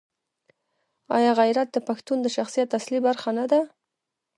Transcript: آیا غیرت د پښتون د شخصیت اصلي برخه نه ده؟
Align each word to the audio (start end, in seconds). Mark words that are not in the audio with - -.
آیا 1.17 1.31
غیرت 1.39 1.67
د 1.73 1.77
پښتون 1.87 2.17
د 2.21 2.27
شخصیت 2.35 2.69
اصلي 2.79 2.99
برخه 3.07 3.29
نه 3.39 3.45
ده؟ 3.51 3.61